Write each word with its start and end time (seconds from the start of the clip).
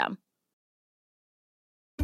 system. 0.00 0.18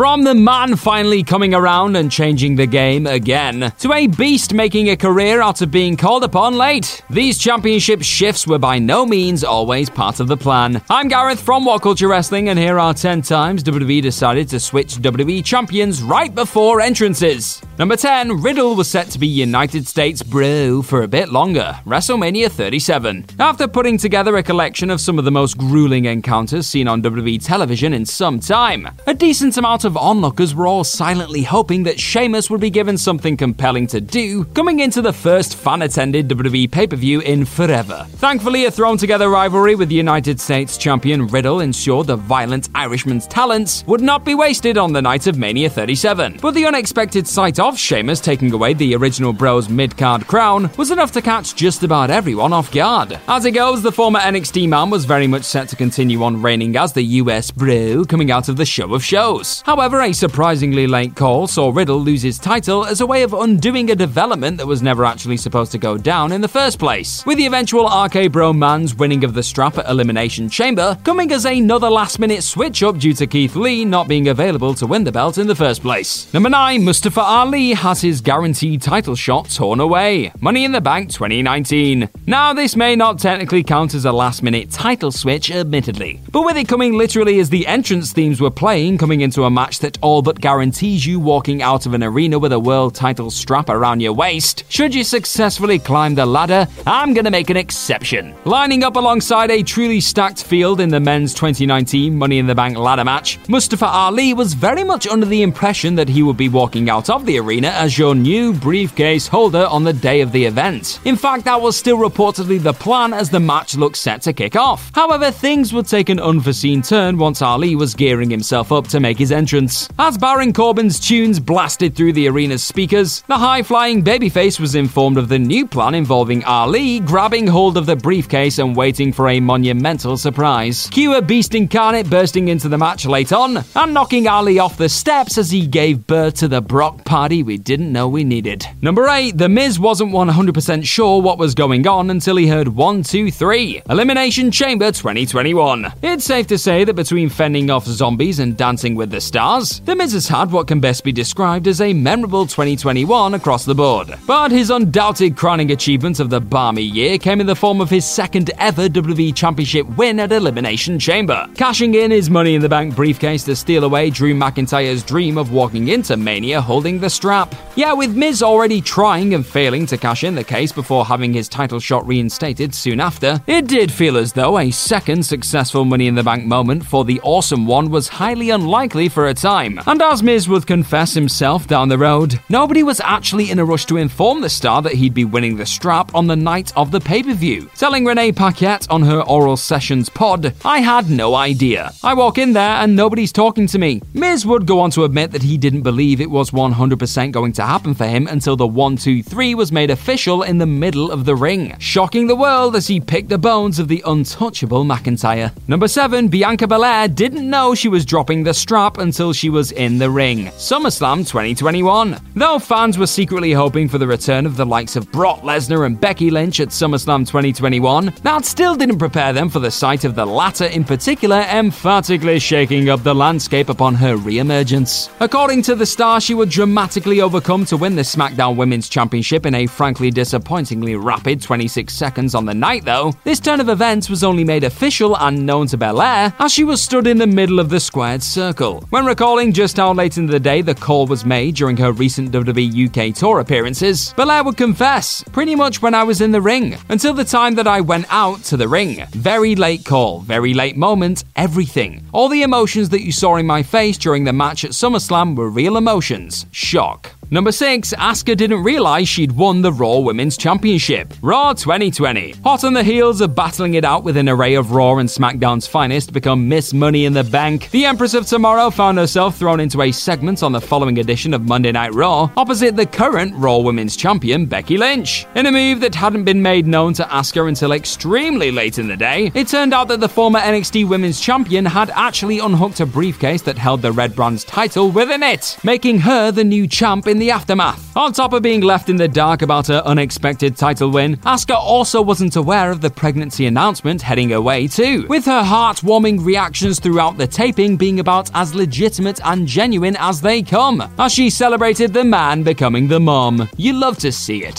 From 0.00 0.24
the 0.24 0.34
man 0.34 0.76
finally 0.76 1.22
coming 1.22 1.52
around 1.52 1.94
and 1.94 2.10
changing 2.10 2.56
the 2.56 2.66
game 2.66 3.06
again, 3.06 3.70
to 3.80 3.92
a 3.92 4.06
beast 4.06 4.54
making 4.54 4.88
a 4.88 4.96
career 4.96 5.42
out 5.42 5.60
of 5.60 5.70
being 5.70 5.94
called 5.94 6.24
upon 6.24 6.56
late, 6.56 7.02
these 7.10 7.36
championship 7.36 8.02
shifts 8.02 8.46
were 8.46 8.58
by 8.58 8.78
no 8.78 9.04
means 9.04 9.44
always 9.44 9.90
part 9.90 10.18
of 10.18 10.26
the 10.26 10.38
plan. 10.38 10.80
I'm 10.88 11.08
Gareth 11.08 11.42
from 11.42 11.66
What 11.66 11.82
Culture 11.82 12.08
Wrestling, 12.08 12.48
and 12.48 12.58
here 12.58 12.78
are 12.78 12.94
10 12.94 13.20
times 13.20 13.62
WWE 13.62 14.00
decided 14.00 14.48
to 14.48 14.58
switch 14.58 14.94
WWE 14.94 15.44
champions 15.44 16.02
right 16.02 16.34
before 16.34 16.80
entrances. 16.80 17.60
Number 17.78 17.96
10, 17.96 18.40
Riddle 18.40 18.76
was 18.76 18.88
set 18.88 19.08
to 19.08 19.18
be 19.18 19.26
United 19.26 19.86
States 19.86 20.22
bro 20.22 20.80
for 20.80 21.02
a 21.02 21.08
bit 21.08 21.28
longer, 21.28 21.78
WrestleMania 21.84 22.50
37. 22.50 23.26
After 23.38 23.68
putting 23.68 23.98
together 23.98 24.36
a 24.38 24.42
collection 24.42 24.88
of 24.88 25.00
some 25.02 25.18
of 25.18 25.26
the 25.26 25.30
most 25.30 25.58
grueling 25.58 26.06
encounters 26.06 26.66
seen 26.66 26.88
on 26.88 27.02
WWE 27.02 27.44
television 27.44 27.92
in 27.92 28.06
some 28.06 28.40
time, 28.40 28.88
a 29.06 29.12
decent 29.12 29.58
amount 29.58 29.84
of 29.84 29.89
onlookers 29.96 30.54
were 30.54 30.66
all 30.66 30.84
silently 30.84 31.42
hoping 31.42 31.84
that 31.84 31.98
Sheamus 31.98 32.50
would 32.50 32.60
be 32.60 32.70
given 32.70 32.96
something 32.96 33.36
compelling 33.36 33.86
to 33.88 34.00
do 34.00 34.44
coming 34.46 34.80
into 34.80 35.02
the 35.02 35.12
first 35.12 35.56
fan 35.56 35.82
attended 35.82 36.28
WWE 36.28 36.70
pay 36.70 36.86
per 36.86 36.96
view 36.96 37.20
in 37.20 37.44
forever. 37.44 38.06
Thankfully, 38.16 38.64
a 38.64 38.70
thrown 38.70 38.96
together 38.96 39.28
rivalry 39.28 39.74
with 39.74 39.90
United 39.90 40.40
States 40.40 40.76
champion 40.76 41.26
Riddle 41.26 41.60
ensured 41.60 42.06
the 42.06 42.16
violent 42.16 42.68
Irishman's 42.74 43.26
talents 43.26 43.84
would 43.86 44.00
not 44.00 44.24
be 44.24 44.34
wasted 44.34 44.78
on 44.78 44.92
the 44.92 45.02
night 45.02 45.26
of 45.26 45.38
Mania 45.38 45.68
37. 45.68 46.38
But 46.40 46.54
the 46.54 46.66
unexpected 46.66 47.26
sight 47.26 47.58
of 47.58 47.78
Sheamus 47.78 48.20
taking 48.20 48.52
away 48.52 48.74
the 48.74 48.94
original 48.94 49.32
Bros 49.32 49.68
mid 49.68 49.96
card 49.96 50.26
crown 50.26 50.70
was 50.76 50.90
enough 50.90 51.12
to 51.12 51.22
catch 51.22 51.54
just 51.54 51.82
about 51.82 52.10
everyone 52.10 52.52
off 52.52 52.72
guard. 52.72 53.18
As 53.28 53.44
it 53.44 53.52
goes, 53.52 53.82
the 53.82 53.92
former 53.92 54.20
NXT 54.20 54.68
man 54.68 54.90
was 54.90 55.04
very 55.04 55.26
much 55.26 55.44
set 55.44 55.68
to 55.68 55.76
continue 55.76 56.22
on 56.22 56.40
reigning 56.40 56.76
as 56.76 56.92
the 56.92 57.02
US 57.02 57.50
Bro 57.50 58.04
coming 58.04 58.30
out 58.30 58.48
of 58.48 58.56
the 58.56 58.66
show 58.66 58.94
of 58.94 59.04
shows. 59.04 59.62
However, 59.66 59.79
a 59.80 60.12
surprisingly 60.12 60.86
late 60.86 61.16
call 61.16 61.46
saw 61.46 61.70
Riddle 61.70 61.98
lose 61.98 62.20
his 62.20 62.38
title 62.38 62.84
as 62.84 63.00
a 63.00 63.06
way 63.06 63.22
of 63.22 63.32
undoing 63.32 63.90
a 63.90 63.96
development 63.96 64.58
that 64.58 64.66
was 64.66 64.82
never 64.82 65.06
actually 65.06 65.38
supposed 65.38 65.72
to 65.72 65.78
go 65.78 65.96
down 65.96 66.32
in 66.32 66.42
the 66.42 66.48
first 66.48 66.78
place, 66.78 67.24
with 67.24 67.38
the 67.38 67.46
eventual 67.46 67.86
RK 67.86 68.30
Bro 68.30 68.52
man's 68.52 68.94
winning 68.94 69.24
of 69.24 69.32
the 69.32 69.42
strap 69.42 69.78
at 69.78 69.88
Elimination 69.88 70.50
Chamber 70.50 70.98
coming 71.02 71.32
as 71.32 71.46
another 71.46 71.88
last 71.88 72.18
minute 72.18 72.42
switch 72.42 72.82
up 72.82 72.98
due 72.98 73.14
to 73.14 73.26
Keith 73.26 73.56
Lee 73.56 73.86
not 73.86 74.06
being 74.06 74.28
available 74.28 74.74
to 74.74 74.86
win 74.86 75.02
the 75.02 75.10
belt 75.10 75.38
in 75.38 75.46
the 75.46 75.54
first 75.54 75.80
place. 75.80 76.32
Number 76.34 76.50
9, 76.50 76.84
Mustafa 76.84 77.22
Ali 77.22 77.72
has 77.72 78.02
his 78.02 78.20
guaranteed 78.20 78.82
title 78.82 79.16
shot 79.16 79.48
torn 79.48 79.80
away. 79.80 80.30
Money 80.40 80.66
in 80.66 80.72
the 80.72 80.82
Bank 80.82 81.10
2019. 81.10 82.06
Now, 82.26 82.52
this 82.52 82.76
may 82.76 82.96
not 82.96 83.18
technically 83.18 83.62
count 83.62 83.94
as 83.94 84.04
a 84.04 84.12
last 84.12 84.42
minute 84.42 84.70
title 84.70 85.10
switch, 85.10 85.50
admittedly, 85.50 86.20
but 86.30 86.42
with 86.42 86.58
it 86.58 86.68
coming 86.68 86.98
literally 86.98 87.40
as 87.40 87.48
the 87.48 87.66
entrance 87.66 88.12
themes 88.12 88.42
were 88.42 88.50
playing 88.50 88.98
coming 88.98 89.22
into 89.22 89.44
a 89.44 89.50
match 89.60 89.80
that 89.80 89.98
all 90.00 90.22
but 90.22 90.40
guarantees 90.40 91.04
you 91.04 91.20
walking 91.20 91.60
out 91.60 91.84
of 91.84 91.92
an 91.92 92.02
arena 92.02 92.38
with 92.38 92.50
a 92.50 92.58
world 92.58 92.94
title 92.94 93.30
strap 93.30 93.68
around 93.68 94.00
your 94.00 94.14
waist. 94.14 94.64
Should 94.70 94.94
you 94.94 95.04
successfully 95.04 95.78
climb 95.78 96.14
the 96.14 96.24
ladder, 96.24 96.66
I'm 96.86 97.12
gonna 97.12 97.30
make 97.30 97.50
an 97.50 97.58
exception. 97.58 98.34
Lining 98.46 98.84
up 98.84 98.96
alongside 98.96 99.50
a 99.50 99.62
truly 99.62 100.00
stacked 100.00 100.44
field 100.44 100.80
in 100.80 100.88
the 100.88 100.98
men's 100.98 101.34
2019 101.34 102.16
Money 102.16 102.38
in 102.38 102.46
the 102.46 102.54
Bank 102.54 102.78
ladder 102.78 103.04
match, 103.04 103.38
Mustafa 103.50 103.84
Ali 103.84 104.32
was 104.32 104.54
very 104.54 104.82
much 104.82 105.06
under 105.06 105.26
the 105.26 105.42
impression 105.42 105.94
that 105.94 106.08
he 106.08 106.22
would 106.22 106.38
be 106.38 106.48
walking 106.48 106.88
out 106.88 107.10
of 107.10 107.26
the 107.26 107.38
arena 107.38 107.68
as 107.68 107.98
your 107.98 108.14
new 108.14 108.54
briefcase 108.54 109.28
holder 109.28 109.66
on 109.66 109.84
the 109.84 109.92
day 109.92 110.22
of 110.22 110.32
the 110.32 110.46
event. 110.46 111.00
In 111.04 111.16
fact, 111.16 111.44
that 111.44 111.60
was 111.60 111.76
still 111.76 111.98
reportedly 111.98 112.58
the 112.62 112.72
plan 112.72 113.12
as 113.12 113.28
the 113.28 113.40
match 113.40 113.76
looked 113.76 113.98
set 113.98 114.22
to 114.22 114.32
kick 114.32 114.56
off. 114.56 114.90
However, 114.94 115.30
things 115.30 115.74
would 115.74 115.86
take 115.86 116.08
an 116.08 116.18
unforeseen 116.18 116.80
turn 116.80 117.18
once 117.18 117.42
Ali 117.42 117.76
was 117.76 117.94
gearing 117.94 118.30
himself 118.30 118.72
up 118.72 118.88
to 118.88 119.00
make 119.00 119.18
his 119.18 119.32
entrance. 119.50 119.88
As 119.98 120.16
Baron 120.16 120.52
Corbin's 120.52 121.00
tunes 121.00 121.40
blasted 121.40 121.96
through 121.96 122.12
the 122.12 122.28
arena's 122.28 122.62
speakers, 122.62 123.22
the 123.26 123.36
high 123.36 123.62
flying 123.64 124.04
babyface 124.04 124.60
was 124.60 124.76
informed 124.76 125.18
of 125.18 125.28
the 125.28 125.38
new 125.40 125.66
plan 125.66 125.94
involving 125.94 126.44
Ali 126.44 127.00
grabbing 127.00 127.48
hold 127.48 127.76
of 127.76 127.86
the 127.86 127.96
briefcase 127.96 128.58
and 128.58 128.76
waiting 128.76 129.12
for 129.12 129.28
a 129.28 129.40
monumental 129.40 130.16
surprise. 130.16 130.88
Cue 130.90 131.14
a 131.16 131.22
beast 131.22 131.54
incarnate 131.56 132.08
bursting 132.08 132.46
into 132.46 132.68
the 132.68 132.78
match 132.78 133.06
late 133.06 133.32
on 133.32 133.64
and 133.74 133.92
knocking 133.92 134.28
Ali 134.28 134.60
off 134.60 134.76
the 134.76 134.88
steps 134.88 135.36
as 135.36 135.50
he 135.50 135.66
gave 135.66 136.06
birth 136.06 136.34
to 136.34 136.48
the 136.48 136.60
Brock 136.60 137.04
party 137.04 137.42
we 137.42 137.58
didn't 137.58 137.92
know 137.92 138.06
we 138.06 138.22
needed. 138.22 138.64
Number 138.80 139.08
8, 139.08 139.36
The 139.36 139.48
Miz 139.48 139.80
wasn't 139.80 140.12
100% 140.12 140.84
sure 140.84 141.20
what 141.20 141.38
was 141.38 141.56
going 141.56 141.88
on 141.88 142.10
until 142.10 142.36
he 142.36 142.46
heard 142.46 142.68
1, 142.68 143.02
2, 143.02 143.32
3 143.32 143.82
Elimination 143.90 144.52
Chamber 144.52 144.92
2021. 144.92 145.92
It's 146.02 146.24
safe 146.24 146.46
to 146.48 146.58
say 146.58 146.84
that 146.84 146.94
between 146.94 147.28
fending 147.28 147.68
off 147.68 147.86
zombies 147.86 148.38
and 148.38 148.56
dancing 148.56 148.94
with 148.94 149.10
the 149.10 149.20
stars, 149.20 149.39
The 149.40 149.96
Miz 149.96 150.12
has 150.12 150.28
had 150.28 150.52
what 150.52 150.66
can 150.66 150.80
best 150.80 151.02
be 151.02 151.12
described 151.12 151.66
as 151.66 151.80
a 151.80 151.94
memorable 151.94 152.46
2021 152.46 153.32
across 153.32 153.64
the 153.64 153.74
board. 153.74 154.14
But 154.26 154.50
his 154.50 154.68
undoubted 154.68 155.34
crowning 155.34 155.70
achievement 155.70 156.20
of 156.20 156.28
the 156.28 156.42
balmy 156.42 156.82
year 156.82 157.16
came 157.16 157.40
in 157.40 157.46
the 157.46 157.56
form 157.56 157.80
of 157.80 157.88
his 157.88 158.04
second 158.04 158.50
ever 158.58 158.86
WWE 158.86 159.34
Championship 159.34 159.86
win 159.96 160.20
at 160.20 160.30
Elimination 160.30 160.98
Chamber, 160.98 161.48
cashing 161.54 161.94
in 161.94 162.10
his 162.10 162.28
Money 162.28 162.54
in 162.54 162.60
the 162.60 162.68
Bank 162.68 162.94
briefcase 162.94 163.42
to 163.44 163.56
steal 163.56 163.84
away 163.84 164.10
Drew 164.10 164.34
McIntyre's 164.34 165.02
dream 165.02 165.38
of 165.38 165.52
walking 165.52 165.88
into 165.88 166.18
Mania 166.18 166.60
holding 166.60 167.00
the 167.00 167.08
strap. 167.08 167.54
Yeah, 167.76 167.94
with 167.94 168.14
Miz 168.14 168.42
already 168.42 168.82
trying 168.82 169.32
and 169.32 169.46
failing 169.46 169.86
to 169.86 169.96
cash 169.96 170.22
in 170.22 170.34
the 170.34 170.44
case 170.44 170.70
before 170.70 171.06
having 171.06 171.32
his 171.32 171.48
title 171.48 171.80
shot 171.80 172.06
reinstated 172.06 172.74
soon 172.74 173.00
after, 173.00 173.40
it 173.46 173.68
did 173.68 173.90
feel 173.90 174.18
as 174.18 174.34
though 174.34 174.58
a 174.58 174.70
second 174.70 175.24
successful 175.24 175.86
Money 175.86 176.08
in 176.08 176.14
the 176.14 176.22
Bank 176.22 176.44
moment 176.44 176.84
for 176.84 177.06
the 177.06 177.22
awesome 177.22 177.66
one 177.66 177.88
was 177.88 178.06
highly 178.06 178.50
unlikely 178.50 179.08
for 179.08 179.29
a 179.30 179.34
time. 179.34 179.80
And 179.86 180.02
as 180.02 180.22
Miz 180.22 180.48
would 180.48 180.66
confess 180.66 181.14
himself 181.14 181.66
down 181.66 181.88
the 181.88 181.96
road, 181.96 182.38
nobody 182.48 182.82
was 182.82 183.00
actually 183.00 183.50
in 183.50 183.58
a 183.58 183.64
rush 183.64 183.86
to 183.86 183.96
inform 183.96 184.42
the 184.42 184.50
star 184.50 184.82
that 184.82 184.94
he'd 184.94 185.14
be 185.14 185.24
winning 185.24 185.56
the 185.56 185.64
strap 185.64 186.14
on 186.14 186.26
the 186.26 186.36
night 186.36 186.76
of 186.76 186.90
the 186.90 187.00
pay 187.00 187.22
per 187.22 187.32
view. 187.32 187.70
Telling 187.76 188.04
Renee 188.04 188.32
Paquette 188.32 188.86
on 188.90 189.02
her 189.02 189.22
Oral 189.22 189.56
Sessions 189.56 190.08
pod, 190.08 190.54
I 190.64 190.80
had 190.80 191.08
no 191.08 191.34
idea. 191.34 191.92
I 192.02 192.14
walk 192.14 192.38
in 192.38 192.52
there 192.52 192.76
and 192.82 192.94
nobody's 192.94 193.32
talking 193.32 193.66
to 193.68 193.78
me. 193.78 194.02
Miz 194.12 194.44
would 194.44 194.66
go 194.66 194.80
on 194.80 194.90
to 194.90 195.04
admit 195.04 195.30
that 195.30 195.42
he 195.42 195.56
didn't 195.56 195.82
believe 195.82 196.20
it 196.20 196.30
was 196.30 196.50
100% 196.50 197.32
going 197.32 197.52
to 197.52 197.62
happen 197.62 197.94
for 197.94 198.06
him 198.06 198.26
until 198.26 198.56
the 198.56 198.66
1 198.66 198.96
2 198.96 199.22
3 199.22 199.54
was 199.54 199.72
made 199.72 199.90
official 199.90 200.42
in 200.42 200.58
the 200.58 200.66
middle 200.66 201.10
of 201.12 201.24
the 201.24 201.36
ring, 201.36 201.76
shocking 201.78 202.26
the 202.26 202.36
world 202.36 202.74
as 202.74 202.88
he 202.88 203.00
picked 203.00 203.28
the 203.28 203.38
bones 203.38 203.78
of 203.78 203.86
the 203.86 204.02
untouchable 204.06 204.84
McIntyre. 204.84 205.52
Number 205.68 205.86
7, 205.86 206.28
Bianca 206.28 206.66
Belair 206.66 207.06
didn't 207.06 207.48
know 207.48 207.74
she 207.74 207.88
was 207.88 208.04
dropping 208.04 208.42
the 208.42 208.54
strap 208.54 208.98
until 208.98 209.19
until 209.20 209.34
she 209.34 209.50
was 209.50 209.70
in 209.72 209.98
the 209.98 210.08
ring. 210.08 210.46
SummerSlam 210.56 211.28
2021. 211.28 212.18
Though 212.36 212.58
fans 212.58 212.96
were 212.96 213.06
secretly 213.06 213.52
hoping 213.52 213.86
for 213.86 213.98
the 213.98 214.06
return 214.06 214.46
of 214.46 214.56
the 214.56 214.64
likes 214.64 214.96
of 214.96 215.12
Brock 215.12 215.40
Lesnar 215.40 215.84
and 215.84 216.00
Becky 216.00 216.30
Lynch 216.30 216.58
at 216.58 216.68
SummerSlam 216.68 217.26
2021, 217.26 218.14
that 218.22 218.46
still 218.46 218.74
didn't 218.74 218.98
prepare 218.98 219.34
them 219.34 219.50
for 219.50 219.58
the 219.58 219.70
sight 219.70 220.06
of 220.06 220.14
the 220.14 220.24
latter 220.24 220.64
in 220.64 220.84
particular 220.84 221.44
emphatically 221.50 222.38
shaking 222.38 222.88
up 222.88 223.02
the 223.02 223.14
landscape 223.14 223.68
upon 223.68 223.94
her 223.94 224.16
re-emergence. 224.16 225.10
According 225.20 225.60
to 225.64 225.74
the 225.74 225.84
star, 225.84 226.18
she 226.18 226.32
would 226.32 226.48
dramatically 226.48 227.20
overcome 227.20 227.66
to 227.66 227.76
win 227.76 227.96
the 227.96 228.00
SmackDown 228.00 228.56
Women's 228.56 228.88
Championship 228.88 229.44
in 229.44 229.54
a 229.54 229.66
frankly 229.66 230.10
disappointingly 230.10 230.96
rapid 230.96 231.42
26 231.42 231.92
seconds 231.92 232.34
on 232.34 232.46
the 232.46 232.54
night 232.54 232.86
though. 232.86 233.12
This 233.24 233.38
turn 233.38 233.60
of 233.60 233.68
events 233.68 234.08
was 234.08 234.24
only 234.24 234.44
made 234.44 234.64
official 234.64 235.14
and 235.18 235.44
known 235.44 235.66
to 235.66 235.76
Belair 235.76 236.32
as 236.38 236.52
she 236.52 236.64
was 236.64 236.80
stood 236.80 237.06
in 237.06 237.18
the 237.18 237.26
middle 237.26 237.60
of 237.60 237.68
the 237.68 237.80
squared 237.80 238.22
circle. 238.22 238.82
When 238.88 239.09
recalling 239.10 239.52
just 239.52 239.76
how 239.76 239.92
late 239.92 240.18
in 240.18 240.26
the 240.26 240.38
day 240.38 240.62
the 240.62 240.72
call 240.72 241.04
was 241.04 241.24
made 241.24 241.56
during 241.56 241.76
her 241.76 241.90
recent 241.90 242.30
WWE 242.30 242.86
UK 242.86 243.12
tour 243.12 243.40
appearances, 243.40 244.14
Belair 244.14 244.44
would 244.44 244.56
confess, 244.56 245.24
pretty 245.32 245.56
much 245.56 245.82
when 245.82 245.96
I 245.96 246.04
was 246.04 246.20
in 246.20 246.30
the 246.30 246.40
ring, 246.40 246.76
until 246.88 247.12
the 247.12 247.24
time 247.24 247.56
that 247.56 247.66
I 247.66 247.80
went 247.80 248.06
out 248.08 248.44
to 248.44 248.56
the 248.56 248.68
ring. 248.68 249.04
Very 249.10 249.56
late 249.56 249.84
call, 249.84 250.20
very 250.20 250.54
late 250.54 250.76
moment, 250.76 251.24
everything. 251.34 252.06
All 252.12 252.28
the 252.28 252.42
emotions 252.42 252.88
that 252.90 253.04
you 253.04 253.10
saw 253.10 253.34
in 253.34 253.46
my 253.46 253.64
face 253.64 253.98
during 253.98 254.22
the 254.22 254.32
match 254.32 254.64
at 254.64 254.70
SummerSlam 254.70 255.34
were 255.34 255.50
real 255.50 255.76
emotions. 255.76 256.46
Shock. 256.52 257.19
Number 257.32 257.52
6, 257.52 257.94
Asuka 257.94 258.36
didn't 258.36 258.64
realize 258.64 259.08
she'd 259.08 259.30
won 259.30 259.62
the 259.62 259.72
Raw 259.72 259.98
Women's 259.98 260.36
Championship. 260.36 261.14
Raw 261.22 261.52
2020. 261.52 262.32
Hot 262.42 262.64
on 262.64 262.72
the 262.72 262.82
heels 262.82 263.20
of 263.20 263.36
battling 263.36 263.74
it 263.74 263.84
out 263.84 264.02
with 264.02 264.16
an 264.16 264.28
array 264.28 264.56
of 264.56 264.72
Raw 264.72 264.96
and 264.96 265.08
SmackDown's 265.08 265.64
finest 265.64 266.08
to 266.08 266.12
become 266.12 266.48
Miss 266.48 266.74
Money 266.74 267.04
in 267.04 267.12
the 267.12 267.22
Bank, 267.22 267.70
the 267.70 267.84
Empress 267.84 268.14
of 268.14 268.26
Tomorrow 268.26 268.70
found 268.70 268.98
herself 268.98 269.38
thrown 269.38 269.60
into 269.60 269.80
a 269.80 269.92
segment 269.92 270.42
on 270.42 270.50
the 270.50 270.60
following 270.60 270.98
edition 270.98 271.32
of 271.32 271.42
Monday 271.42 271.70
Night 271.70 271.94
Raw 271.94 272.32
opposite 272.36 272.74
the 272.74 272.84
current 272.84 273.32
Raw 273.36 273.58
Women's 273.58 273.94
Champion, 273.94 274.44
Becky 274.44 274.76
Lynch. 274.76 275.24
In 275.36 275.46
a 275.46 275.52
move 275.52 275.78
that 275.82 275.94
hadn't 275.94 276.24
been 276.24 276.42
made 276.42 276.66
known 276.66 276.94
to 276.94 277.04
Asuka 277.04 277.46
until 277.46 277.70
extremely 277.70 278.50
late 278.50 278.80
in 278.80 278.88
the 278.88 278.96
day, 278.96 279.30
it 279.36 279.46
turned 279.46 279.72
out 279.72 279.86
that 279.86 280.00
the 280.00 280.08
former 280.08 280.40
NXT 280.40 280.88
Women's 280.88 281.20
Champion 281.20 281.64
had 281.64 281.90
actually 281.90 282.40
unhooked 282.40 282.80
a 282.80 282.86
briefcase 282.86 283.42
that 283.42 283.56
held 283.56 283.82
the 283.82 283.92
Red 283.92 284.16
Brand's 284.16 284.42
title 284.42 284.90
within 284.90 285.22
it, 285.22 285.56
making 285.62 286.00
her 286.00 286.32
the 286.32 286.42
new 286.42 286.66
champ 286.66 287.06
in 287.06 287.19
the 287.20 287.30
aftermath. 287.30 287.96
On 287.96 288.12
top 288.12 288.32
of 288.32 288.42
being 288.42 288.62
left 288.62 288.88
in 288.88 288.96
the 288.96 289.06
dark 289.06 289.42
about 289.42 289.68
her 289.68 289.82
unexpected 289.84 290.56
title 290.56 290.90
win, 290.90 291.16
Asuka 291.18 291.54
also 291.54 292.02
wasn't 292.02 292.34
aware 292.36 292.70
of 292.70 292.80
the 292.80 292.90
pregnancy 292.90 293.46
announcement 293.46 294.02
heading 294.02 294.30
her 294.30 294.40
way 294.40 294.66
too, 294.66 295.06
with 295.08 295.24
her 295.26 295.42
heartwarming 295.42 296.24
reactions 296.24 296.80
throughout 296.80 297.16
the 297.16 297.26
taping 297.26 297.76
being 297.76 298.00
about 298.00 298.30
as 298.34 298.54
legitimate 298.54 299.20
and 299.24 299.46
genuine 299.46 299.96
as 300.00 300.20
they 300.20 300.42
come, 300.42 300.82
as 300.98 301.12
she 301.12 301.30
celebrated 301.30 301.92
the 301.92 302.04
man 302.04 302.42
becoming 302.42 302.88
the 302.88 302.98
mom. 302.98 303.48
You 303.56 303.74
love 303.74 303.98
to 303.98 304.10
see 304.10 304.44
it. 304.44 304.58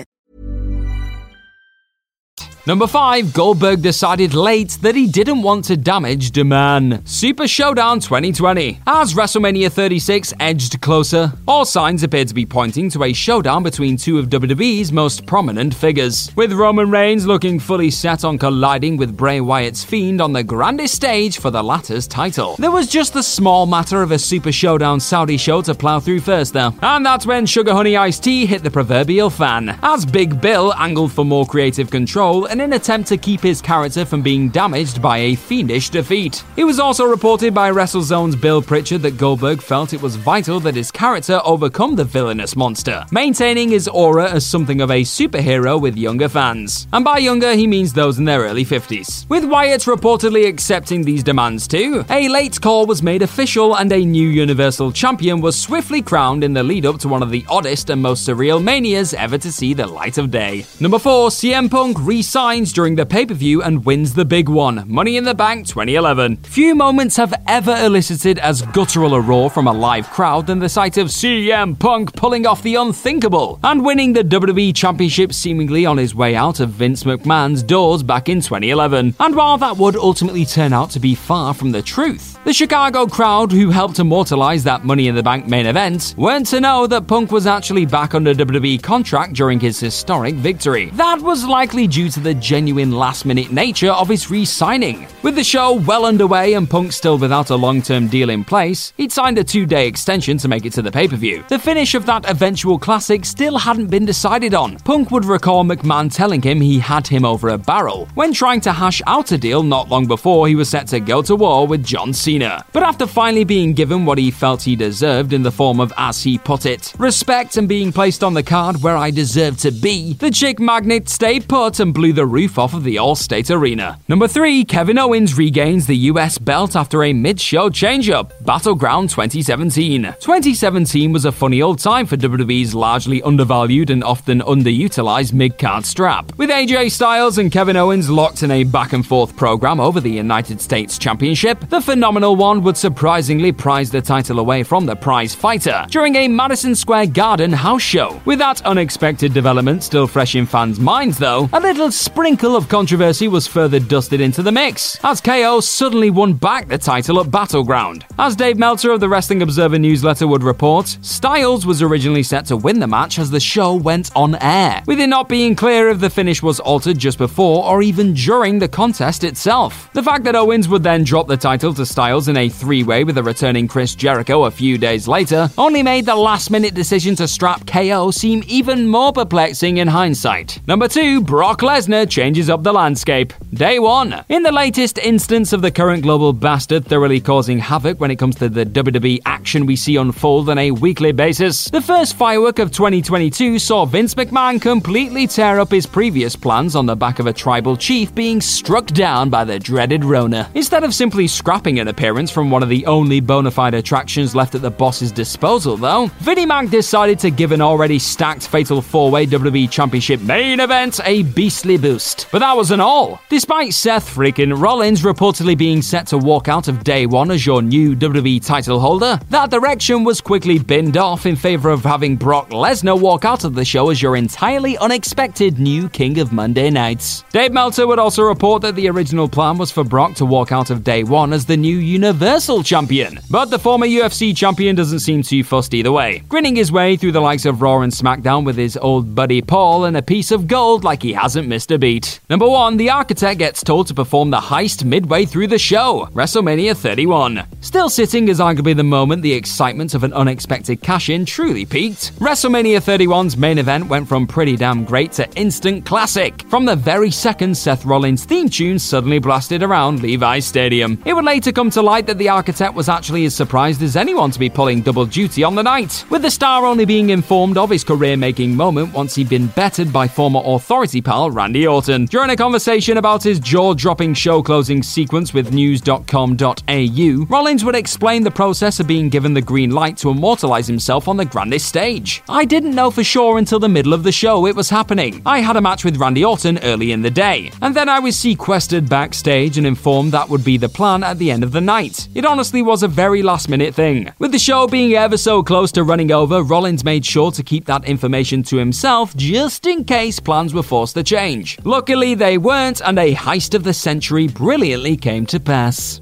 Number 2.67 2.85
5, 2.85 3.33
Goldberg 3.33 3.81
decided 3.81 4.35
late 4.35 4.77
that 4.83 4.93
he 4.93 5.07
didn't 5.07 5.41
want 5.41 5.65
to 5.65 5.75
damage 5.75 6.29
the 6.29 6.43
man. 6.43 7.03
Super 7.07 7.47
Showdown 7.47 7.99
2020. 7.99 8.81
As 8.85 9.15
WrestleMania 9.15 9.71
36 9.71 10.31
edged 10.39 10.79
closer, 10.79 11.33
all 11.47 11.65
signs 11.65 12.03
appeared 12.03 12.27
to 12.27 12.35
be 12.35 12.45
pointing 12.45 12.87
to 12.91 13.03
a 13.03 13.13
showdown 13.13 13.63
between 13.63 13.97
two 13.97 14.19
of 14.19 14.29
WWE's 14.29 14.91
most 14.91 15.25
prominent 15.25 15.73
figures, 15.73 16.31
with 16.35 16.53
Roman 16.53 16.91
Reigns 16.91 17.25
looking 17.25 17.57
fully 17.59 17.89
set 17.89 18.23
on 18.23 18.37
colliding 18.37 18.95
with 18.95 19.17
Bray 19.17 19.41
Wyatt's 19.41 19.83
Fiend 19.83 20.21
on 20.21 20.31
the 20.31 20.43
grandest 20.43 20.93
stage 20.93 21.39
for 21.39 21.49
the 21.49 21.63
latter's 21.63 22.05
title. 22.05 22.57
There 22.59 22.69
was 22.69 22.85
just 22.85 23.13
the 23.13 23.23
small 23.23 23.65
matter 23.65 24.03
of 24.03 24.11
a 24.11 24.19
Super 24.19 24.51
Showdown 24.51 24.99
Saudi 24.99 25.37
show 25.37 25.63
to 25.63 25.73
plow 25.73 25.99
through 25.99 26.19
first, 26.19 26.53
though, 26.53 26.75
and 26.83 27.03
that's 27.03 27.25
when 27.25 27.47
Sugar 27.47 27.73
Honey 27.73 27.97
Ice 27.97 28.19
Tea 28.19 28.45
hit 28.45 28.61
the 28.61 28.69
proverbial 28.69 29.31
fan, 29.31 29.79
as 29.81 30.05
Big 30.05 30.39
Bill 30.39 30.75
angled 30.75 31.11
for 31.11 31.25
more 31.25 31.47
creative 31.47 31.89
control 31.89 32.49
in 32.51 32.59
an 32.59 32.73
attempt 32.73 33.07
to 33.09 33.17
keep 33.17 33.39
his 33.39 33.61
character 33.61 34.03
from 34.03 34.21
being 34.21 34.49
damaged 34.49 35.01
by 35.01 35.17
a 35.17 35.35
fiendish 35.35 35.89
defeat. 35.89 36.43
It 36.57 36.65
was 36.65 36.79
also 36.79 37.05
reported 37.05 37.53
by 37.53 37.71
WrestleZone's 37.71 38.35
Bill 38.35 38.61
Pritchard 38.61 39.01
that 39.03 39.17
Goldberg 39.17 39.61
felt 39.61 39.93
it 39.93 40.01
was 40.01 40.17
vital 40.17 40.59
that 40.59 40.75
his 40.75 40.91
character 40.91 41.39
overcome 41.45 41.95
the 41.95 42.03
villainous 42.03 42.55
monster, 42.55 43.05
maintaining 43.11 43.69
his 43.69 43.87
aura 43.87 44.29
as 44.29 44.45
something 44.45 44.81
of 44.81 44.91
a 44.91 45.01
superhero 45.01 45.79
with 45.79 45.97
younger 45.97 46.27
fans. 46.27 46.87
And 46.91 47.05
by 47.05 47.19
younger, 47.19 47.53
he 47.53 47.67
means 47.67 47.93
those 47.93 48.19
in 48.19 48.25
their 48.25 48.41
early 48.41 48.65
50s. 48.65 49.29
With 49.29 49.45
Wyatt 49.45 49.81
reportedly 49.81 50.47
accepting 50.47 51.03
these 51.03 51.23
demands 51.23 51.67
too, 51.67 52.03
a 52.09 52.27
late 52.27 52.59
call 52.59 52.85
was 52.85 53.01
made 53.01 53.21
official 53.21 53.77
and 53.77 53.91
a 53.91 54.05
new 54.05 54.27
Universal 54.27 54.91
Champion 54.91 55.39
was 55.39 55.57
swiftly 55.57 56.01
crowned 56.01 56.43
in 56.43 56.53
the 56.53 56.63
lead 56.63 56.85
up 56.85 56.99
to 56.99 57.07
one 57.07 57.23
of 57.23 57.31
the 57.31 57.45
oddest 57.47 57.89
and 57.89 58.01
most 58.01 58.27
surreal 58.27 58.61
manias 58.61 59.13
ever 59.13 59.37
to 59.37 59.51
see 59.51 59.73
the 59.73 59.87
light 59.87 60.17
of 60.17 60.31
day. 60.31 60.65
Number 60.79 60.99
4, 60.99 61.29
CM 61.29 61.69
Punk 61.71 61.97
re-signs 62.41 62.73
during 62.73 62.95
the 62.95 63.05
pay-per-view 63.05 63.61
and 63.61 63.85
wins 63.85 64.15
the 64.15 64.25
big 64.25 64.49
one, 64.49 64.83
Money 64.87 65.15
in 65.15 65.25
the 65.25 65.35
Bank 65.35 65.67
2011. 65.67 66.37
Few 66.37 66.73
moments 66.73 67.15
have 67.17 67.33
ever 67.47 67.75
elicited 67.75 68.39
as 68.39 68.63
guttural 68.73 69.13
a 69.13 69.21
roar 69.21 69.49
from 69.49 69.67
a 69.67 69.71
live 69.71 70.09
crowd 70.09 70.47
than 70.47 70.57
the 70.57 70.67
sight 70.67 70.97
of 70.97 71.09
CM 71.09 71.77
Punk 71.77 72.15
pulling 72.15 72.47
off 72.47 72.63
the 72.63 72.75
unthinkable 72.75 73.59
and 73.63 73.85
winning 73.85 74.13
the 74.13 74.23
WWE 74.23 74.75
Championship 74.75 75.33
seemingly 75.33 75.85
on 75.85 75.97
his 75.97 76.15
way 76.15 76.35
out 76.35 76.59
of 76.59 76.69
Vince 76.69 77.03
McMahon's 77.03 77.61
doors 77.61 78.01
back 78.01 78.27
in 78.27 78.41
2011. 78.41 79.13
And 79.19 79.35
while 79.35 79.59
that 79.59 79.77
would 79.77 79.95
ultimately 79.95 80.45
turn 80.45 80.73
out 80.73 80.89
to 80.91 80.99
be 80.99 81.13
far 81.13 81.53
from 81.53 81.71
the 81.71 81.83
truth, 81.83 82.39
the 82.43 82.53
Chicago 82.53 83.05
crowd 83.05 83.51
who 83.51 83.69
helped 83.69 83.99
immortalize 83.99 84.63
that 84.63 84.83
Money 84.83 85.07
in 85.07 85.13
the 85.13 85.21
Bank 85.21 85.47
main 85.47 85.67
event 85.67 86.15
weren't 86.17 86.47
to 86.47 86.59
know 86.59 86.87
that 86.87 87.05
Punk 87.05 87.31
was 87.31 87.45
actually 87.45 87.85
back 87.85 88.15
under 88.15 88.33
WWE 88.33 88.81
contract 88.81 89.33
during 89.33 89.59
his 89.59 89.79
historic 89.79 90.33
victory. 90.33 90.89
That 90.93 91.21
was 91.21 91.45
likely 91.45 91.85
due 91.85 92.09
to 92.09 92.19
the 92.19 92.30
the 92.31 92.39
genuine 92.39 92.91
last 92.91 93.25
minute 93.25 93.51
nature 93.51 93.91
of 93.91 94.07
his 94.07 94.31
re 94.31 94.45
signing. 94.45 95.05
With 95.21 95.35
the 95.35 95.43
show 95.43 95.73
well 95.73 96.05
underway 96.05 96.53
and 96.53 96.69
Punk 96.69 96.93
still 96.93 97.17
without 97.17 97.49
a 97.49 97.55
long 97.57 97.81
term 97.81 98.07
deal 98.07 98.29
in 98.29 98.45
place, 98.45 98.93
he'd 98.95 99.11
signed 99.11 99.37
a 99.37 99.43
two 99.43 99.65
day 99.65 99.85
extension 99.85 100.37
to 100.37 100.47
make 100.47 100.65
it 100.65 100.71
to 100.73 100.81
the 100.81 100.93
pay 100.93 101.09
per 101.09 101.17
view. 101.17 101.43
The 101.49 101.59
finish 101.59 101.93
of 101.93 102.05
that 102.05 102.29
eventual 102.29 102.79
classic 102.79 103.25
still 103.25 103.57
hadn't 103.57 103.87
been 103.87 104.05
decided 104.05 104.53
on. 104.53 104.77
Punk 104.77 105.11
would 105.11 105.25
recall 105.25 105.65
McMahon 105.65 106.09
telling 106.09 106.41
him 106.41 106.61
he 106.61 106.79
had 106.79 107.05
him 107.05 107.25
over 107.25 107.49
a 107.49 107.57
barrel 107.57 108.07
when 108.13 108.31
trying 108.31 108.61
to 108.61 108.71
hash 108.71 109.01
out 109.07 109.33
a 109.33 109.37
deal 109.37 109.61
not 109.61 109.89
long 109.89 110.07
before 110.07 110.47
he 110.47 110.55
was 110.55 110.69
set 110.69 110.87
to 110.87 111.01
go 111.01 111.21
to 111.23 111.35
war 111.35 111.67
with 111.67 111.83
John 111.83 112.13
Cena. 112.13 112.63
But 112.71 112.83
after 112.83 113.07
finally 113.07 113.43
being 113.43 113.73
given 113.73 114.05
what 114.05 114.17
he 114.17 114.31
felt 114.31 114.61
he 114.61 114.77
deserved 114.77 115.33
in 115.33 115.43
the 115.43 115.51
form 115.51 115.81
of, 115.81 115.91
as 115.97 116.23
he 116.23 116.37
put 116.37 116.65
it, 116.65 116.93
respect 116.97 117.57
and 117.57 117.67
being 117.67 117.91
placed 117.91 118.23
on 118.23 118.33
the 118.33 118.41
card 118.41 118.81
where 118.81 118.95
I 118.95 119.11
deserve 119.11 119.57
to 119.57 119.71
be, 119.71 120.13
the 120.13 120.31
chick 120.31 120.61
magnet 120.61 121.09
stayed 121.09 121.49
put 121.49 121.81
and 121.81 121.93
blew 121.93 122.13
the 122.13 122.20
roof 122.25 122.57
off 122.57 122.73
of 122.73 122.83
the 122.83 122.95
Allstate 122.97 123.49
Arena. 123.49 123.99
Number 124.07 124.27
3, 124.27 124.65
Kevin 124.65 124.97
Owens 124.97 125.37
regains 125.37 125.87
the 125.87 125.97
US 126.11 126.37
belt 126.37 126.75
after 126.75 127.03
a 127.03 127.13
mid 127.13 127.39
show 127.39 127.69
change-up, 127.69 128.33
Battleground 128.45 129.09
2017. 129.09 130.03
2017 130.19 131.11
was 131.11 131.25
a 131.25 131.31
funny 131.31 131.61
old 131.61 131.79
time 131.79 132.05
for 132.05 132.17
WWE's 132.17 132.75
largely 132.75 133.21
undervalued 133.23 133.89
and 133.89 134.03
often 134.03 134.41
underutilized 134.41 135.33
mid-card 135.33 135.85
strap. 135.85 136.37
With 136.37 136.49
AJ 136.49 136.91
Styles 136.91 137.37
and 137.37 137.51
Kevin 137.51 137.77
Owens 137.77 138.09
locked 138.09 138.43
in 138.43 138.51
a 138.51 138.63
back 138.63 138.93
and 138.93 139.05
forth 139.05 139.35
program 139.35 139.79
over 139.79 139.99
the 139.99 140.11
United 140.11 140.61
States 140.61 140.97
Championship, 140.97 141.59
the 141.69 141.81
phenomenal 141.81 142.35
one 142.35 142.61
would 142.63 142.77
surprisingly 142.77 143.51
prize 143.51 143.91
the 143.91 144.01
title 144.01 144.39
away 144.39 144.63
from 144.63 144.85
the 144.85 144.95
prize 144.95 145.33
fighter 145.35 145.85
during 145.89 146.15
a 146.15 146.27
Madison 146.27 146.75
Square 146.75 147.07
Garden 147.07 147.51
house 147.51 147.81
show. 147.81 148.21
With 148.25 148.39
that 148.39 148.65
unexpected 148.65 149.33
development 149.33 149.83
still 149.83 150.07
fresh 150.07 150.35
in 150.35 150.45
fans' 150.45 150.79
minds, 150.79 151.17
though, 151.17 151.49
a 151.53 151.59
little 151.59 151.91
sprinkle 152.11 152.57
of 152.57 152.67
controversy 152.67 153.29
was 153.29 153.47
further 153.47 153.79
dusted 153.79 154.19
into 154.19 154.43
the 154.43 154.51
mix, 154.51 154.99
as 155.01 155.21
KO 155.21 155.61
suddenly 155.61 156.09
won 156.09 156.33
back 156.33 156.67
the 156.67 156.77
title 156.77 157.21
at 157.21 157.31
Battleground. 157.31 158.05
As 158.19 158.35
Dave 158.35 158.57
Meltzer 158.57 158.91
of 158.91 158.99
the 158.99 159.07
Wrestling 159.07 159.41
Observer 159.41 159.79
newsletter 159.79 160.27
would 160.27 160.43
report, 160.43 160.97
Styles 161.01 161.65
was 161.65 161.81
originally 161.81 162.21
set 162.21 162.45
to 162.47 162.57
win 162.57 162.81
the 162.81 162.87
match 162.87 163.17
as 163.17 163.31
the 163.31 163.39
show 163.39 163.75
went 163.75 164.11
on 164.13 164.35
air, 164.41 164.83
with 164.87 164.99
it 164.99 165.07
not 165.07 165.29
being 165.29 165.55
clear 165.55 165.87
if 165.87 166.01
the 166.01 166.09
finish 166.09 166.43
was 166.43 166.59
altered 166.59 166.97
just 166.97 167.17
before 167.17 167.63
or 167.63 167.81
even 167.81 168.13
during 168.13 168.59
the 168.59 168.67
contest 168.67 169.23
itself. 169.23 169.89
The 169.93 170.03
fact 170.03 170.25
that 170.25 170.35
Owens 170.35 170.67
would 170.67 170.83
then 170.83 171.05
drop 171.05 171.27
the 171.29 171.37
title 171.37 171.73
to 171.75 171.85
Styles 171.85 172.27
in 172.27 172.35
a 172.35 172.49
three 172.49 172.83
way 172.83 173.05
with 173.05 173.17
a 173.19 173.23
returning 173.23 173.69
Chris 173.69 173.95
Jericho 173.95 174.43
a 174.43 174.51
few 174.51 174.77
days 174.77 175.07
later 175.07 175.49
only 175.57 175.81
made 175.81 176.05
the 176.05 176.15
last 176.15 176.51
minute 176.51 176.73
decision 176.73 177.15
to 177.15 177.27
strap 177.27 177.65
KO 177.65 178.11
seem 178.11 178.43
even 178.47 178.85
more 178.85 179.13
perplexing 179.13 179.77
in 179.77 179.87
hindsight. 179.87 180.59
Number 180.67 180.89
2, 180.89 181.21
Brock 181.21 181.61
Lesnar 181.61 182.00
changes 182.05 182.49
up 182.49 182.63
the 182.63 182.73
landscape. 182.73 183.33
Day 183.53 183.79
1. 183.79 184.25
In 184.29 184.43
the 184.43 184.51
latest 184.51 184.97
instance 184.97 185.53
of 185.53 185.61
the 185.61 185.71
current 185.71 186.03
global 186.03 186.33
bastard 186.33 186.85
thoroughly 186.85 187.19
causing 187.19 187.59
havoc 187.59 187.99
when 187.99 188.11
it 188.11 188.17
comes 188.17 188.35
to 188.35 188.49
the 188.49 188.65
WWE 188.65 189.21
action 189.25 189.65
we 189.65 189.75
see 189.75 189.95
unfold 189.95 190.49
on 190.49 190.57
a 190.57 190.71
weekly 190.71 191.11
basis, 191.11 191.69
the 191.69 191.81
first 191.81 192.15
firework 192.15 192.59
of 192.59 192.71
2022 192.71 193.59
saw 193.59 193.85
Vince 193.85 194.15
McMahon 194.15 194.61
completely 194.61 195.27
tear 195.27 195.59
up 195.59 195.71
his 195.71 195.85
previous 195.85 196.35
plans 196.35 196.75
on 196.75 196.85
the 196.85 196.95
back 196.95 197.19
of 197.19 197.27
a 197.27 197.33
tribal 197.33 197.75
chief 197.75 198.13
being 198.15 198.41
struck 198.41 198.87
down 198.87 199.29
by 199.29 199.43
the 199.43 199.59
dreaded 199.59 200.05
Rona. 200.05 200.49
Instead 200.53 200.83
of 200.83 200.93
simply 200.93 201.27
scrapping 201.27 201.79
an 201.79 201.87
appearance 201.87 202.31
from 202.31 202.49
one 202.51 202.63
of 202.63 202.69
the 202.69 202.85
only 202.85 203.19
bona 203.19 203.51
fide 203.51 203.73
attractions 203.73 204.35
left 204.35 204.55
at 204.55 204.61
the 204.61 204.71
boss's 204.71 205.11
disposal, 205.11 205.77
though, 205.77 206.07
Vinnie 206.19 206.45
Mac 206.45 206.69
decided 206.69 207.19
to 207.19 207.31
give 207.31 207.51
an 207.51 207.61
already 207.61 207.99
stacked 207.99 208.47
Fatal 208.47 208.81
4 208.81 209.11
Way 209.11 209.27
WWE 209.27 209.69
Championship 209.69 210.21
main 210.21 210.59
event 210.59 210.99
a 211.03 211.23
beastly 211.23 211.77
boost. 211.91 212.27
But 212.31 212.39
that 212.39 212.55
wasn't 212.55 212.81
all. 212.81 213.21
Despite 213.29 213.73
Seth 213.73 214.15
freaking 214.15 214.59
Rollins 214.61 215.01
reportedly 215.01 215.57
being 215.57 215.81
set 215.81 216.07
to 216.07 216.17
walk 216.17 216.47
out 216.47 216.67
of 216.67 216.83
day 216.83 217.05
one 217.05 217.31
as 217.31 217.45
your 217.45 217.61
new 217.61 217.95
WWE 217.95 218.45
title 218.45 218.79
holder, 218.79 219.19
that 219.29 219.49
direction 219.49 220.03
was 220.03 220.21
quickly 220.21 220.57
binned 220.57 220.95
off 220.95 221.25
in 221.25 221.35
favor 221.35 221.69
of 221.69 221.83
having 221.83 222.15
Brock 222.15 222.49
Lesnar 222.49 222.99
walk 222.99 223.25
out 223.25 223.43
of 223.43 223.55
the 223.55 223.65
show 223.65 223.89
as 223.89 224.01
your 224.01 224.15
entirely 224.15 224.77
unexpected 224.77 225.59
new 225.59 225.89
King 225.89 226.19
of 226.19 226.31
Monday 226.31 226.69
Nights. 226.69 227.23
Dave 227.31 227.51
Meltzer 227.51 227.85
would 227.87 227.99
also 227.99 228.23
report 228.23 228.61
that 228.61 228.75
the 228.75 228.89
original 228.89 229.27
plan 229.27 229.57
was 229.57 229.71
for 229.71 229.83
Brock 229.83 230.13
to 230.15 230.25
walk 230.25 230.53
out 230.53 230.69
of 230.69 230.85
day 230.85 231.03
one 231.03 231.33
as 231.33 231.45
the 231.45 231.57
new 231.57 231.77
Universal 231.77 232.63
Champion. 232.63 233.19
But 233.29 233.49
the 233.49 233.59
former 233.59 233.85
UFC 233.85 234.35
champion 234.35 234.75
doesn't 234.75 234.99
seem 234.99 235.23
too 235.23 235.43
fussed 235.43 235.73
either 235.73 235.91
way, 235.91 236.23
grinning 236.29 236.55
his 236.55 236.71
way 236.71 236.95
through 236.95 237.11
the 237.11 237.19
likes 237.19 237.45
of 237.45 237.61
Raw 237.61 237.81
and 237.81 237.91
SmackDown 237.91 238.45
with 238.45 238.55
his 238.55 238.77
old 238.77 239.13
buddy 239.13 239.41
Paul 239.41 239.85
and 239.85 239.97
a 239.97 240.01
piece 240.01 240.31
of 240.31 240.47
gold 240.47 240.85
like 240.85 241.03
he 241.03 241.11
hasn't 241.11 241.49
missed 241.49 241.71
a 241.71 241.80
beat. 241.81 242.21
Number 242.29 242.47
1, 242.47 242.77
the 242.77 242.91
Architect 242.91 243.39
gets 243.39 243.61
told 243.61 243.87
to 243.87 243.93
perform 243.93 244.29
the 244.29 244.37
heist 244.37 244.85
midway 244.85 245.25
through 245.25 245.47
the 245.47 245.59
show, 245.59 246.07
WrestleMania 246.13 246.77
31. 246.77 247.43
Still 247.59 247.89
sitting 247.89 248.29
is 248.29 248.39
arguably 248.39 248.73
the 248.73 248.83
moment 248.83 249.21
the 249.21 249.33
excitement 249.33 249.93
of 249.93 250.05
an 250.05 250.13
unexpected 250.13 250.81
cash 250.81 251.09
in 251.09 251.25
truly 251.25 251.65
peaked. 251.65 252.17
WrestleMania 252.19 252.77
31's 252.77 253.35
main 253.35 253.57
event 253.57 253.87
went 253.87 254.07
from 254.07 254.25
pretty 254.25 254.55
damn 254.55 254.85
great 254.85 255.11
to 255.13 255.29
instant 255.33 255.85
classic. 255.85 256.43
From 256.49 256.63
the 256.63 256.75
very 256.77 257.11
second 257.11 257.57
Seth 257.57 257.83
Rollins' 257.83 258.23
theme 258.23 258.47
tune 258.47 258.79
suddenly 258.79 259.19
blasted 259.19 259.63
around 259.63 260.01
Levi's 260.01 260.45
Stadium. 260.45 261.01
It 261.05 261.13
would 261.13 261.25
later 261.25 261.51
come 261.51 261.71
to 261.71 261.81
light 261.81 262.07
that 262.07 262.17
the 262.17 262.29
Architect 262.29 262.75
was 262.75 262.87
actually 262.87 263.25
as 263.25 263.35
surprised 263.35 263.81
as 263.81 263.95
anyone 263.97 264.31
to 264.31 264.39
be 264.39 264.49
pulling 264.49 264.81
double 264.81 265.05
duty 265.05 265.43
on 265.43 265.55
the 265.55 265.63
night, 265.63 266.05
with 266.11 266.21
the 266.21 266.31
star 266.31 266.65
only 266.65 266.85
being 266.85 267.09
informed 267.09 267.57
of 267.57 267.71
his 267.71 267.83
career 267.83 268.15
making 268.15 268.55
moment 268.55 268.93
once 268.93 269.15
he'd 269.15 269.27
been 269.27 269.47
bettered 269.47 269.91
by 269.91 270.07
former 270.07 270.41
authority 270.45 271.01
pal 271.01 271.31
Randy 271.31 271.60
Orton. 271.67 272.05
During 272.05 272.29
a 272.29 272.35
conversation 272.35 272.97
about 272.97 273.23
his 273.23 273.39
jaw 273.39 273.73
dropping 273.73 274.13
show 274.13 274.41
closing 274.41 274.83
sequence 274.83 275.33
with 275.33 275.53
news.com.au, 275.53 277.25
Rollins 277.29 277.65
would 277.65 277.75
explain 277.75 278.23
the 278.23 278.31
process 278.31 278.79
of 278.79 278.87
being 278.87 279.09
given 279.09 279.33
the 279.33 279.41
green 279.41 279.71
light 279.71 279.97
to 279.97 280.09
immortalize 280.09 280.67
himself 280.67 281.07
on 281.07 281.17
the 281.17 281.25
grandest 281.25 281.67
stage. 281.67 282.23
I 282.29 282.45
didn't 282.45 282.75
know 282.75 282.91
for 282.91 283.03
sure 283.03 283.37
until 283.37 283.59
the 283.59 283.69
middle 283.69 283.93
of 283.93 284.03
the 284.03 284.11
show 284.11 284.45
it 284.47 284.55
was 284.55 284.69
happening. 284.69 285.21
I 285.25 285.39
had 285.39 285.55
a 285.55 285.61
match 285.61 285.85
with 285.85 285.97
Randy 285.97 286.23
Orton 286.23 286.59
early 286.59 286.91
in 286.91 287.01
the 287.01 287.11
day, 287.11 287.51
and 287.61 287.75
then 287.75 287.89
I 287.89 287.99
was 287.99 288.17
sequestered 288.17 288.89
backstage 288.89 289.57
and 289.57 289.67
informed 289.67 290.11
that 290.11 290.29
would 290.29 290.43
be 290.43 290.57
the 290.57 290.69
plan 290.69 291.03
at 291.03 291.17
the 291.17 291.31
end 291.31 291.43
of 291.43 291.51
the 291.51 291.61
night. 291.61 292.07
It 292.15 292.25
honestly 292.25 292.61
was 292.61 292.83
a 292.83 292.87
very 292.87 293.21
last 293.21 293.49
minute 293.49 293.75
thing. 293.75 294.11
With 294.19 294.31
the 294.31 294.39
show 294.39 294.67
being 294.67 294.93
ever 294.93 295.17
so 295.17 295.43
close 295.43 295.71
to 295.73 295.83
running 295.83 296.11
over, 296.11 296.43
Rollins 296.43 296.83
made 296.83 297.05
sure 297.05 297.31
to 297.31 297.43
keep 297.43 297.65
that 297.65 297.85
information 297.85 298.43
to 298.43 298.57
himself 298.57 299.15
just 299.15 299.65
in 299.65 299.83
case 299.83 300.19
plans 300.19 300.53
were 300.53 300.63
forced 300.63 300.95
to 300.95 301.03
change. 301.03 301.50
Luckily, 301.63 302.15
they 302.15 302.37
weren't, 302.37 302.81
and 302.81 302.99
a 302.99 303.15
heist 303.15 303.53
of 303.53 303.63
the 303.63 303.73
century 303.73 304.27
brilliantly 304.27 304.97
came 304.97 305.25
to 305.27 305.39
pass. 305.39 306.01